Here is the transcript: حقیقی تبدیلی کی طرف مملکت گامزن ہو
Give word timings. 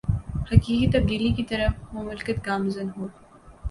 حقیقی 0.51 0.87
تبدیلی 0.93 1.31
کی 1.33 1.43
طرف 1.43 1.93
مملکت 1.93 2.37
گامزن 2.47 2.87
ہو 2.97 3.07